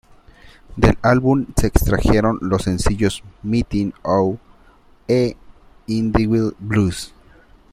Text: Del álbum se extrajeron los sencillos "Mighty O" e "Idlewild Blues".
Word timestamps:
Del 0.77 0.97
álbum 1.03 1.45
se 1.55 1.67
extrajeron 1.67 2.39
los 2.41 2.63
sencillos 2.63 3.21
"Mighty 3.43 3.93
O" 4.01 4.39
e 5.07 5.37
"Idlewild 5.85 6.55
Blues". 6.57 7.13